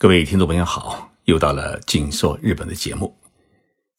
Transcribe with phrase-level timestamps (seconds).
[0.00, 3.12] 各位听众朋友好，又到了紧说日本的节目。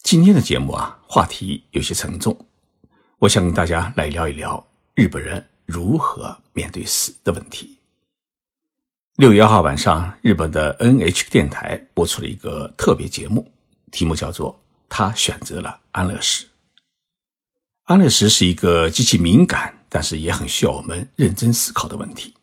[0.01, 2.47] 今天的节目啊，话题有些沉重，
[3.17, 4.65] 我想跟大家来聊一聊
[4.95, 7.77] 日本人如何面对死的问题。
[9.17, 13.51] 六月一号晚上，日本的 NH 电台播出了一个特别节目，
[13.91, 14.53] 题目叫做
[14.87, 16.45] 《他选择了安乐死》。
[17.83, 22.33] 安乐死是一个极其敏感，但是也很需要我们认真思考的问题。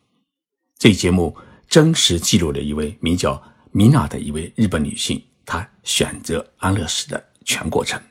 [0.77, 1.35] 这一节目。
[1.67, 3.41] 真实记录了一位名叫
[3.71, 8.01] 米娜的一位日本女性，她选择安乐死的全过程。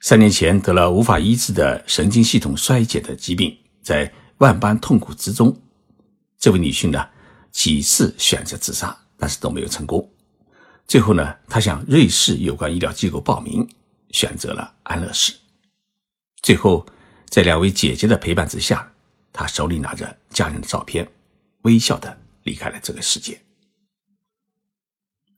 [0.00, 5.60] 三年前得了无法医治的神经系统衰竭的疾病，在万般痛苦之中，
[6.38, 7.08] 这位女性呢
[7.50, 10.08] 几次选择自杀，但是都没有成功。
[10.86, 13.68] 最后呢，她向瑞士有关医疗机构报名，
[14.10, 15.32] 选择了安乐死。
[16.40, 16.86] 最后，
[17.28, 18.92] 在两位姐姐的陪伴之下，
[19.32, 21.10] 她手里拿着家人的照片。
[21.66, 23.42] 微笑的离开了这个世界。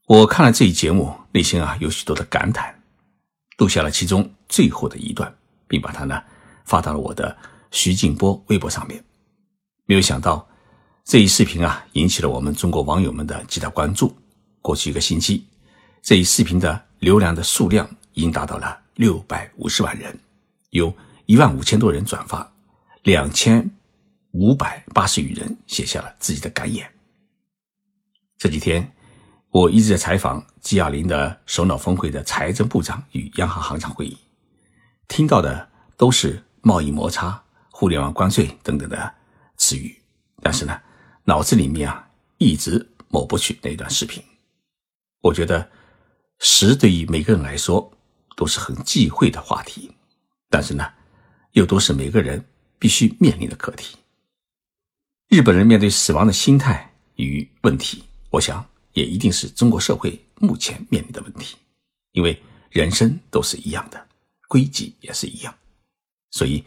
[0.07, 2.83] 我看了这一节目，内心啊有许多的感叹，
[3.57, 5.35] 录下了其中最后的一段，
[5.67, 6.23] 并把它呢
[6.67, 7.35] 发到了我的
[7.71, 9.03] 徐静波微博上面。
[9.87, 10.47] 没有想到
[11.03, 14.15] 这一视频啊引起了我们中国网友们的极大关注。
[14.61, 15.47] 过去一个星期，
[16.03, 20.19] 这一视频的流量的数量已经达到了六百五十万人，
[20.71, 22.53] 有一万五千多人转发，
[23.03, 23.71] 两千。
[24.33, 26.89] 五百八十余人写下了自己的感言。
[28.37, 28.93] 这几天，
[29.51, 34.17] 我一直在采访 G20 的首脑峰会的财政部长与央行行长会议，
[35.09, 39.15] 听到的都是贸易摩擦、互联网关税等等的
[39.57, 40.01] 词语，
[40.43, 40.81] 但是呢，
[41.25, 44.23] 脑子里面啊一直抹不去那段视频。
[45.21, 45.69] 我觉得，
[46.39, 47.91] 食对于每个人来说
[48.37, 49.91] 都是很忌讳的话题，
[50.49, 50.89] 但是呢，
[51.53, 52.45] 又都是每个人
[52.79, 53.97] 必须面临的课题。
[55.29, 61.55] 日本人面对死亡的心态与问题，我想也一定是中国社会目前面临的问题。
[62.13, 64.07] 因为人生都是一样的，
[64.49, 65.55] 规矩也是一样，
[66.31, 66.65] 所以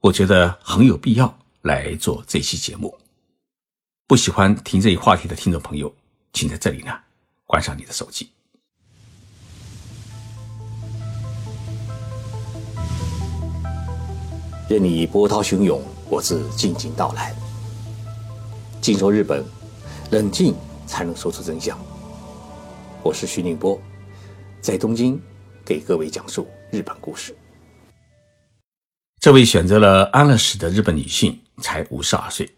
[0.00, 2.98] 我觉得很有必要来做这期节目。
[4.06, 5.94] 不喜欢听这一话题的听众朋友，
[6.32, 6.98] 请在这里呢
[7.44, 8.30] 关上你的手机。
[14.70, 17.36] 任你波涛汹涌，我自静静到来。
[18.80, 19.44] 静说日本，
[20.10, 20.54] 冷静
[20.86, 21.78] 才能说出真相。
[23.02, 23.78] 我是徐宁波，
[24.62, 25.20] 在东京
[25.66, 27.36] 给各位讲述日本故事。
[29.20, 32.50] 这位选择了安乐死的日本女性才五十二岁，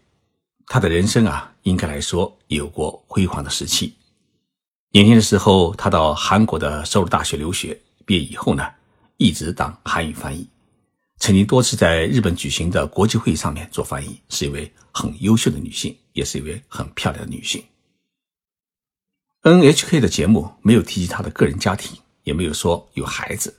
[0.67, 3.93] 她的人生啊，应该来说有过辉煌的时期。
[4.91, 8.65] 年轻的时候，她到韩国的首尔大学留学，毕业以后呢，
[9.17, 10.47] 一直当韩语翻译。
[11.19, 17.63] 曾经多次在日本举行的国际会议上面做翻译，是一位很优秀的女性，也是一位很漂亮的女性。
[19.41, 23.53] NHK 的节目没有提及她的个人家庭，也没有说有孩子，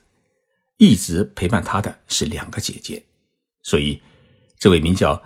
[0.79, 3.05] 一直陪伴她的是两个姐姐，
[3.63, 4.01] 所以
[4.59, 5.23] 这位名叫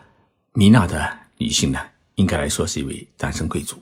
[0.54, 1.78] 米娜的女性呢，
[2.16, 3.80] 应该来说是一位单身贵族。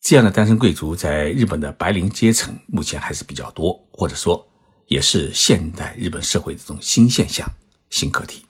[0.00, 4.46] 这样的单身贵族在日本的白领阶层目前还是比较多，或者说。
[4.90, 7.48] 也是现代日本社会这种新现象、
[7.90, 8.44] 新课题。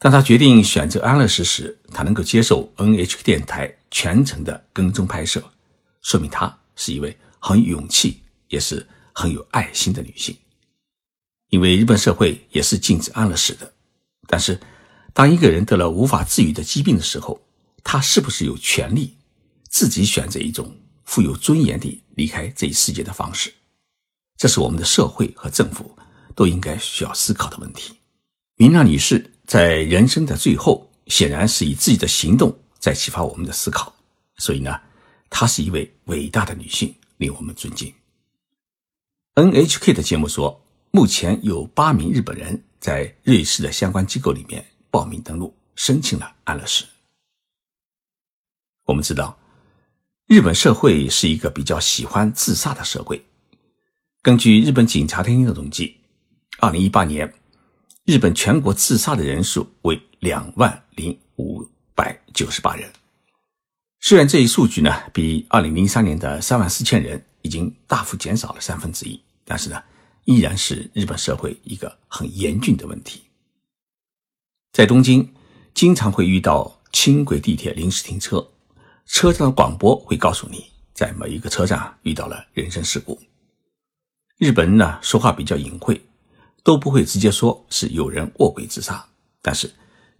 [0.00, 5.44] 当他决定选择安乐死时，他能够接受 NHK 电台全程的跟踪拍摄，
[6.00, 10.34] 说明她是一位很有勇气，也是很有爱心的女性。
[11.50, 13.70] 因为日本社会也是禁止安乐死的，
[14.26, 14.58] 但是
[15.12, 17.38] 当一个人得了无法治愈的疾病的时候，
[17.84, 19.18] 他是不是有权利
[19.68, 20.74] 自己选择一种
[21.04, 23.52] 富有尊严地离开这一世界的方式？
[24.38, 25.94] 这是我们的社会和政府
[26.34, 27.92] 都应该需要思考的问题。
[28.56, 33.92] 明娜女士在人生的最后，显然是以自己的行动在启发我们的思考，
[34.36, 34.80] 所以呢，
[35.28, 37.92] 她是一位伟大的女性，令我们尊敬。
[39.34, 46.84] NHK 的节目说，目前有八名日本人在瑞士的相关机构里面报名登录，申请了安乐死。
[48.84, 49.36] 我们知道，
[50.28, 53.20] 日本社会是一个比较喜欢自杀的社会。
[54.22, 55.96] 根据日本警察厅的统计，
[56.60, 57.34] 二零一八年，
[58.10, 61.64] 日本全国自杀的人数为两万零五
[61.94, 62.90] 百九十八人。
[64.00, 69.80] 虽然这一数据呢比二零零三年的三万四千人已经大幅减少了三分之一，但是呢，
[70.24, 73.22] 依然是日本社会一个很严峻的问题。
[74.72, 75.32] 在东京，
[75.72, 78.44] 经常会遇到轻轨、地铁临时停车，
[79.06, 83.16] 车站的广播会告诉你，在某一个车站遇到了人身事故。
[84.38, 86.00] 日本人呢说话比较隐晦，
[86.62, 89.06] 都不会直接说是有人卧轨自杀，
[89.40, 89.70] 但是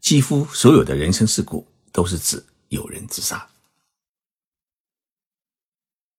[0.00, 3.46] 几乎所有的人身事故都是指有人自杀。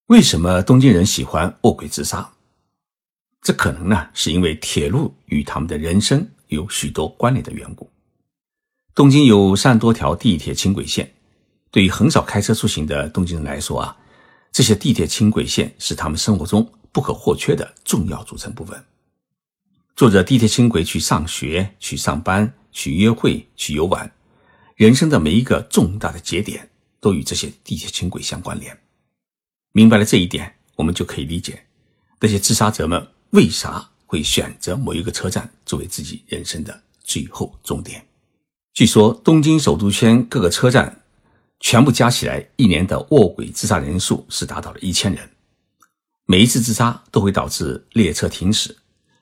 [0.07, 2.31] 为什么东京人喜欢卧轨自杀？
[3.41, 7.89] 这可能呢，是因为铁路与他们的人生有许多关联的缘故。
[8.93, 11.11] 东京有三多条地铁轻轨线，
[11.71, 13.97] 对于很少开车出行的东京人来说啊，
[14.51, 18.85] 这些地铁轻轨线是他们生活中不可或缺的重要组成部分。
[19.95, 24.11] 坐着地铁轻轨去上学、去上班、去约会、去游玩，
[24.75, 28.77] 人生的每一个重大的节点都与这些地铁轻轨相关联。
[29.73, 31.65] 明白了这一点，我们就可以理解
[32.19, 38.05] 那些自杀者们为啥会选择某一个车站作为自己人生的最后终点。
[38.73, 41.03] 据说，东京首都圈各个车站
[41.59, 45.29] 全部加起来，一年的卧轨自杀人数是达到了一千人。
[46.25, 48.75] 每一次自杀都会导致列车停驶，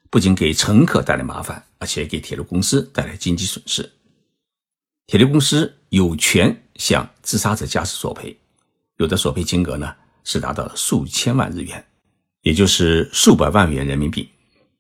[0.09, 3.89] 不仅给乘客带来麻烦，而且给铁路公司带来经济损失。
[5.07, 8.37] 铁路公司有权向自杀者家属索赔，
[8.97, 9.95] 有的索赔金额呢。
[10.25, 11.83] 是达到了数千万日元，
[12.41, 14.29] 也就是数百万元人民币。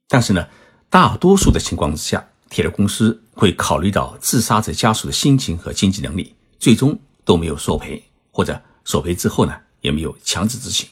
[0.07, 0.47] 但是呢，
[0.91, 10.87] 大多数的情况之下，铁路公司会考虑到自杀者家属的心情和经济能力，最终都没有索赔，或者索赔之后呢，也没有强制执行。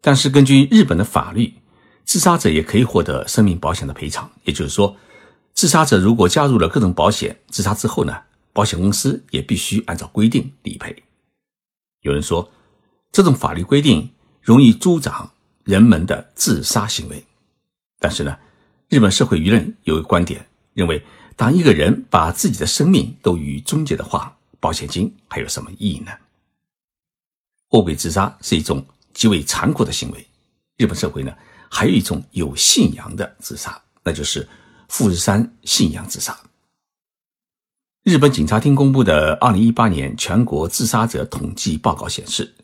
[0.00, 1.54] 但是根据日本的法律，
[2.04, 4.30] 自杀者也可以获得生命保险的赔偿。
[4.44, 4.96] 也就是说，
[5.54, 8.16] 自杀者如果加入了各种保险，自杀之后呢，
[8.52, 11.02] 保险公司也必须按照规定理赔。
[12.00, 12.50] 有人说。
[13.12, 14.08] 这种法律规定
[14.40, 15.28] 容易助长
[15.64, 17.26] 人们的自杀行为，
[17.98, 18.38] 但是呢，
[18.88, 21.04] 日本社会舆论有一个观点，认为
[21.34, 26.12] 当一个人把自己的生命都予以终结的话，保险金还有什么意义呢？
[27.70, 30.24] 卧轨自杀是一种极为残酷的行为。
[30.76, 31.36] 日本社会呢，
[31.70, 34.46] 还有一种有信仰的自杀，那就是
[34.88, 36.38] 富士山信仰自杀。
[38.02, 42.54] 日本警察厅公布的二零一八年全国自杀者统计报告显示。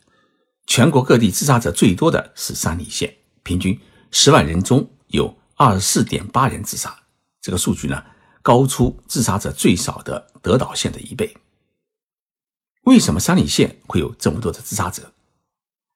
[0.69, 3.14] 全国各地自杀者最多的是山梨县，
[3.44, 3.79] 平均
[4.11, 6.93] 十万人中有二十四点八人自杀。
[7.41, 8.03] 这个数据呢，
[8.43, 11.32] 高出自杀者最少的德岛县的一倍。
[12.82, 15.12] 为什么山梨县会有这么多的自杀者？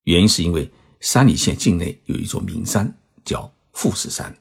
[0.04, 0.70] 原因是因为
[1.00, 4.36] 山梨县境内有一座名山，叫富士山。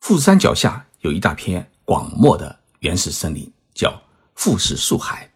[0.00, 4.02] 富士山脚下有一大片广袤的原始森林，叫
[4.34, 5.30] 富士树海。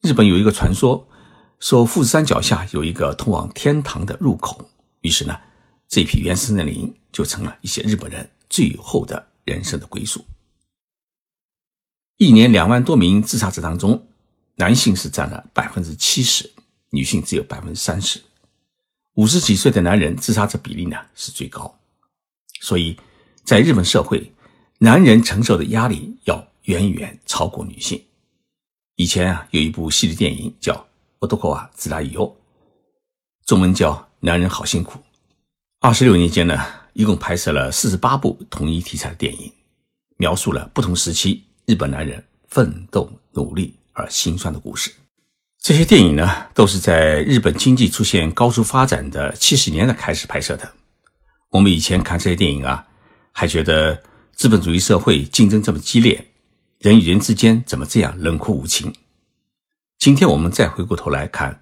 [0.00, 1.08] 日本有一个传说。
[1.60, 4.68] 说富士山脚下有一个通往天堂的入口，
[5.00, 5.34] 于是呢，
[5.88, 10.22] 这批原始森林就成了一些日本人最后的人生的归宿。
[12.18, 14.06] 一年两万多名自杀者当中，
[14.56, 16.52] 男性是占了百分之七十，
[16.90, 18.20] 女性只有百分之三十。
[19.14, 21.78] 五十几岁的男人自杀者比例呢是最高，
[22.60, 22.96] 所以
[23.44, 24.32] 在日本社会，
[24.78, 28.02] 男人承受的压力要远远超过女性。
[28.96, 30.86] 以前啊，有一部系列电影叫。
[31.26, 32.36] 多口啊，自拉以后，
[33.46, 34.98] 中文叫《男人好辛苦》。
[35.80, 36.54] 二十六年间呢，
[36.92, 39.50] 一共拍摄了四十八部同一题材的电影，
[40.18, 44.92] 描述了不同时期日本男人奋斗、努力而心酸的故事。
[45.64, 50.74] 这些电影呢，都是在日本经济出现高速发展的七十年代开始拍摄的。
[51.48, 52.86] 我们以前看这些电影啊，
[53.32, 54.02] 还觉得
[54.34, 56.32] 资本主义社会竞争这么激烈，
[56.80, 58.92] 人与人之间怎么这样冷酷无情？
[59.98, 61.50] 今天我们再回过头来看《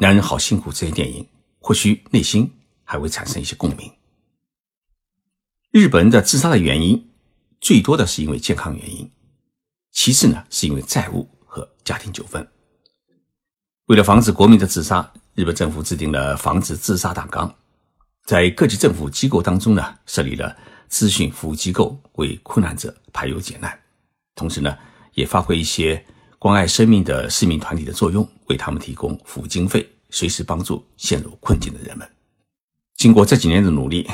[0.00, 1.26] 男人好辛苦》这些电影，
[1.58, 2.52] 或许内心
[2.84, 3.90] 还会产生一些共鸣。
[5.70, 7.08] 日本人的自杀的原因
[7.62, 9.10] 最多的是因为健康原因，
[9.92, 12.46] 其次呢是因为债务和家庭纠纷。
[13.86, 17.54] 为了防止国民的自杀，日本政府制定了防止自杀大纲，
[18.24, 20.56] 在各级政府机构当中呢设立了
[20.90, 23.78] 咨询服务机构，为困难者排忧解难，
[24.34, 24.76] 同时呢
[25.14, 26.04] 也发挥一些。
[26.38, 32.08] 关爱生命的市民团体的作用，为他们提供服务经费，随时帮助陷入困境的人们。
[32.94, 34.08] 经过这几年的努力，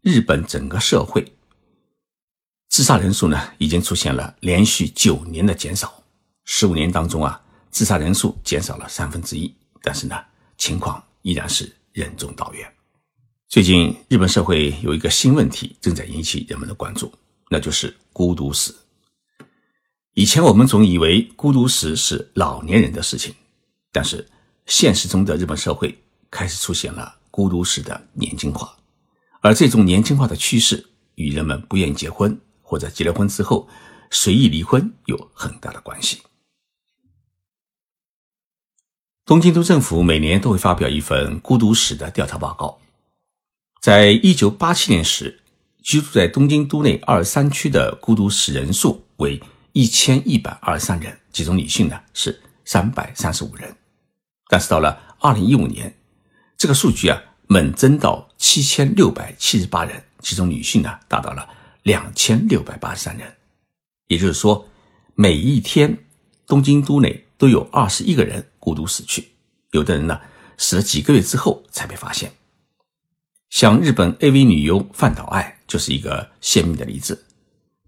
[0.00, 1.32] 日本整个社会
[2.70, 6.02] 自杀人数呢，已经出现了连续九年的减少。
[6.44, 7.40] 十五年当中啊，
[7.70, 10.16] 自杀人数减少了三分之一，但是呢，
[10.58, 12.70] 情况依然是任重道远。
[13.48, 17.12] 最近，日本社会有一个新问题正在引起人们的关注，
[17.48, 18.74] 那就是孤独死。
[20.14, 23.34] 以前我们总以为孤独死是老年人的事情，
[23.92, 24.28] 但是
[24.66, 25.96] 现实中的日本社会
[26.30, 28.76] 开始出现了孤独死的年轻化，
[29.40, 30.84] 而这种年轻化的趋势
[31.14, 33.68] 与人们不愿意结婚或者结了婚之后
[34.10, 36.20] 随意离婚有很大的关系。
[39.24, 42.78] 东京都政府每年都会发表一份孤独史的调查报告，
[43.80, 45.40] 在一九八七年时，
[45.82, 49.40] 居住在东京都内二三区的孤独死人数为。
[49.72, 53.72] 一千一百二十三人，其中女性呢是三百三十五人，
[54.48, 55.94] 但是到了二零一五年，
[56.58, 61.48] 这个数据啊猛增到七千六百七十八人，其中女性呢达到了
[61.84, 63.32] 两千六百八十三人。
[64.08, 64.66] 也就是说，
[65.14, 65.96] 每一天
[66.50, 69.28] 东京都内都有二十一个人孤独死去，
[69.70, 70.20] 有的人呢
[70.58, 72.32] 死了几个月之后才被发现。
[73.50, 77.24] 像日本 AV 女优范岛爱就是一个鲜明的例子，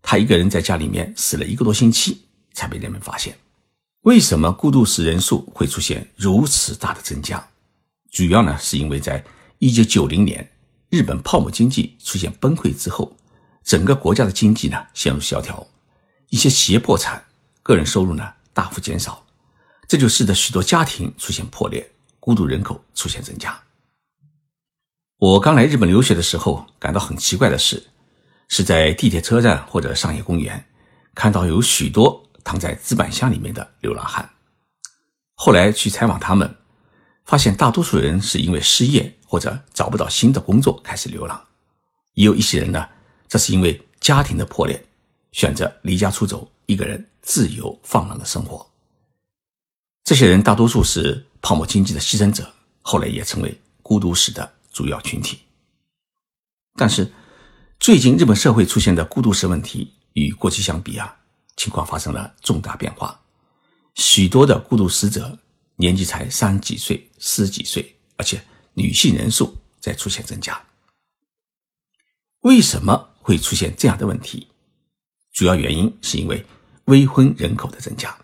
[0.00, 3.36] 她一个人在家里面死了一个多星期才被人们发现。
[4.02, 7.44] 为什么孤独死人数会出现如此大的增加？
[8.12, 9.24] 主要呢是因为在
[9.58, 10.48] 一九九零年
[10.88, 13.16] 日本泡沫经济出现崩溃之后，
[13.64, 15.66] 整个国家的经济呢陷入萧条，
[16.28, 17.24] 一些企业破产，
[17.64, 19.24] 个人收入呢大幅减少，
[19.88, 21.90] 这就使得许多家庭出现破裂，
[22.20, 23.58] 孤独人口出现增加。
[25.18, 27.82] 我刚来日本留学的时候，感到很奇怪的是，
[28.48, 30.64] 是在地铁车站或者商业公园，
[31.14, 34.28] 看到有许多躺在纸板箱里面的流浪汉。
[35.34, 36.52] 后来去采访他们，
[37.24, 41.40] 发现大多数人是因为失业或者找不到新的工作开始流浪，
[42.14, 42.88] 也有一些人呢，
[43.28, 44.84] 这是因为家庭的破裂，
[45.30, 48.70] 选择离家出走，一个人自由放浪的生活。
[50.04, 52.52] 这些人大多数是泡沫经济的牺牲者，
[52.82, 54.52] 后来也成为孤独死的。
[54.72, 55.38] 主要群体，
[56.76, 57.12] 但是
[57.78, 61.14] 最近日本社会出现的孤独死问题与过去相比啊，
[61.58, 63.20] 情况发生了重大变化。
[63.96, 65.38] 许多的孤独死者
[65.76, 70.58] 年纪才三十几岁、四十几岁，而且女性人数在出现增加。
[72.40, 74.48] 为什么会出现这样的问题？
[75.34, 76.42] 主要原因是因为
[76.86, 78.16] 未婚人口的增加。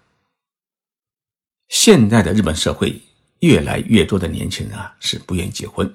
[1.68, 3.00] 现代的日本社会
[3.40, 5.94] 越来越多的年轻人啊，是不愿意结婚。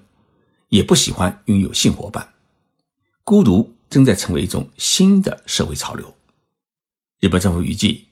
[0.69, 2.33] 也不喜欢拥有性伙伴，
[3.23, 6.11] 孤独正在成为一种新的社会潮流。
[7.19, 8.07] 日本政府预计，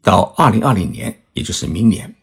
[0.00, 2.14] 到二零二零年，也就是明年，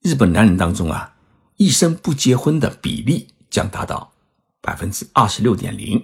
[0.00, 1.14] 日本男人当中啊，
[1.56, 4.10] 一生不结婚的比例将达到
[4.62, 6.02] 百分之二十六点零，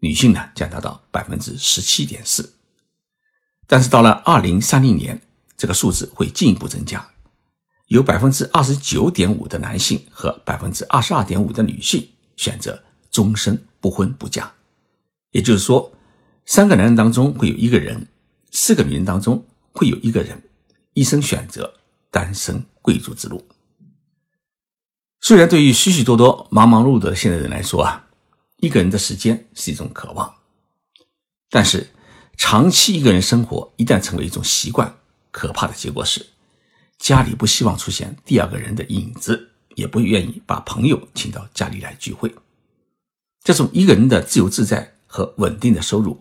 [0.00, 2.54] 女性呢将达到百分之十七点四。
[3.72, 5.18] 但是到了二零三零年，
[5.56, 7.08] 这个数字会进一步增加，
[7.86, 12.06] 有百分之二十九点五的男性和百分之二十二点五的女性。
[12.36, 14.52] 选择终身不婚不嫁，
[15.30, 15.90] 也就是说，
[16.44, 18.08] 三个男人当中会有一个人，
[18.50, 20.42] 四个女人当中会有一个人，
[20.92, 21.72] 一生选择
[22.10, 23.42] 单身贵族之路。
[25.22, 28.06] 虽然对于许许多多忙忙碌碌的现代人来说啊，
[28.58, 30.30] 一个人的时间是一种渴望，
[31.48, 31.88] 但是
[32.44, 34.92] 长期一个人生活一旦成为一种习惯，
[35.30, 36.26] 可怕的结果是，
[36.98, 39.50] 家里不希望出现第二个人的影子。
[39.76, 42.34] 也不愿意把朋友请到家里来聚会。
[43.42, 46.20] 这种一个人的自由自在和稳定的收入，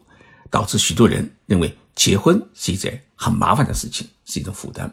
[0.50, 4.90] 导致许多人认为结婚是一件很麻烦的事情，是一种负担。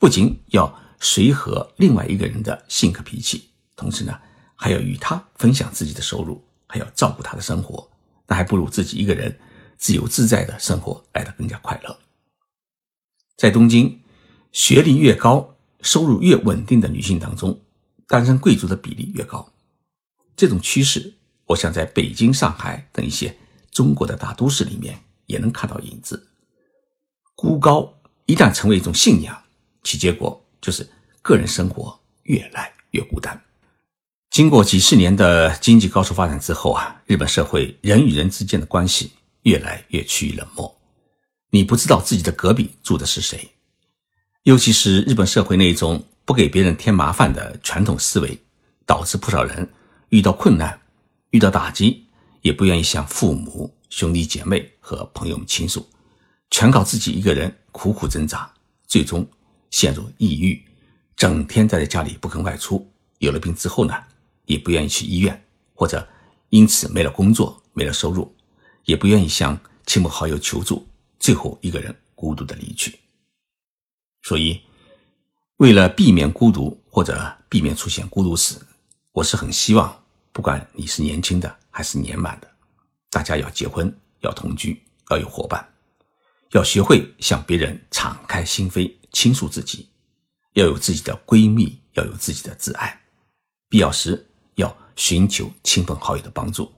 [0.00, 4.18] 不仅要随和另外一个人的性格脾气，同时呢，
[4.56, 7.86] 还要与他分享自己的收入，还要照顾他的生活，
[8.26, 9.38] 那还不如自己一个人
[9.80, 11.98] 自由自在的生活来得更加快乐。
[13.36, 13.98] 在东京，
[14.52, 15.56] 学历越高。
[15.82, 17.58] 收入越稳定的女性当中，
[18.06, 19.50] 单身贵族的比例越高。
[20.36, 21.14] 这种趋势，
[21.46, 23.34] 我想在北京、上海等一些
[23.70, 26.28] 中国的大都市里面也能看到影子。
[27.34, 27.94] 孤高
[28.26, 29.42] 一旦成为一种信仰，
[29.82, 30.86] 其结果就是
[31.22, 33.42] 个人生活越来越孤单。
[34.28, 40.80] 经过几十年的经济高速发展之后啊，日本社会人与人之间的关系越来越趋于冷漠。
[41.50, 43.50] 你不知道自己的隔壁住的是谁。
[44.44, 48.38] 尤其是日本社会那种不给别人添麻烦的传统思维，
[48.86, 49.68] 导致不少人
[50.08, 50.80] 遇到困难、
[51.30, 52.06] 遇到打击，
[52.40, 55.86] 也不愿意向父母、兄弟姐妹和朋友们倾诉，
[56.50, 58.50] 全靠自己一个人苦苦挣扎，
[58.86, 59.28] 最终
[59.70, 60.60] 陷入抑郁，
[61.16, 62.90] 整天待在家里不肯外出。
[63.18, 63.94] 有了病之后呢，
[64.46, 65.44] 也不愿意去医院，
[65.74, 66.08] 或者
[66.48, 68.34] 因此没了工作、没了收入，
[68.84, 70.86] 也不愿意向亲朋好友求助，
[71.18, 72.98] 最后一个人孤独的离去。
[74.22, 74.60] 所以，
[75.56, 78.60] 为了避免孤独或者避免出现孤独死，
[79.12, 82.50] 我是很希望，不管你是年轻的还是年满的，
[83.10, 85.66] 大家要结婚，要同居，要有伙伴，
[86.52, 89.88] 要学会向别人敞开心扉倾诉自己，
[90.52, 93.00] 要有自己的闺蜜，要有自己的挚爱，
[93.68, 96.70] 必要时要寻求亲朋好友的帮助，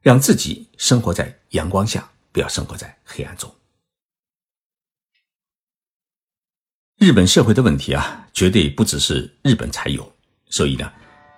[0.00, 3.52] 让自己生活在阳光下，不要生活在黑暗中。
[6.96, 10.12] 日本社会的问题啊，绝对不只是日本才有，
[10.50, 10.92] 所以呢，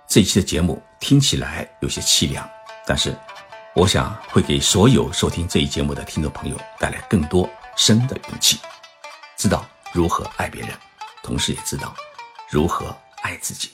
[0.08, 2.48] 这一期的节目听起来有些凄凉，
[2.86, 3.14] 但是
[3.74, 8.58] 我想会给所有收听这一节目的听众朋友带来更多生的勇气，
[9.36, 10.70] 知道如何爱别人，
[11.22, 11.94] 同时也知道
[12.48, 13.70] 如何爱自己。